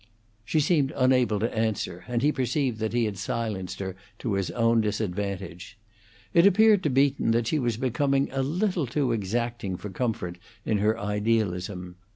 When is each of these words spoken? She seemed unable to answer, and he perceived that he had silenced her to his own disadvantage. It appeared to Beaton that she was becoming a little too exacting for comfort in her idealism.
She 0.43 0.59
seemed 0.59 0.91
unable 0.95 1.39
to 1.39 1.55
answer, 1.55 2.05
and 2.07 2.23
he 2.23 2.31
perceived 2.31 2.79
that 2.79 2.91
he 2.91 3.05
had 3.05 3.19
silenced 3.19 3.77
her 3.77 3.95
to 4.17 4.33
his 4.33 4.49
own 4.49 4.81
disadvantage. 4.81 5.77
It 6.33 6.47
appeared 6.47 6.81
to 6.81 6.89
Beaton 6.89 7.29
that 7.33 7.45
she 7.45 7.59
was 7.59 7.77
becoming 7.77 8.27
a 8.31 8.41
little 8.41 8.87
too 8.87 9.11
exacting 9.11 9.77
for 9.77 9.91
comfort 9.91 10.39
in 10.65 10.79
her 10.79 10.97
idealism. 10.99 11.97